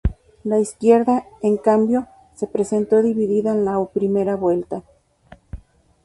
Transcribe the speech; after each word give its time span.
La 0.43 0.57
izquierda, 0.59 1.25
en 1.43 1.57
cambio, 1.57 2.07
se 2.33 2.47
presentó 2.47 3.03
dividida 3.03 3.51
en 3.51 3.65
la 3.65 3.85
primera 3.85 4.35
vuelta. 4.35 4.81